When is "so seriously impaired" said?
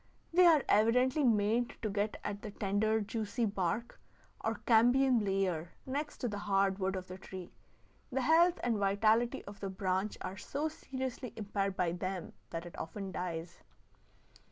10.37-11.75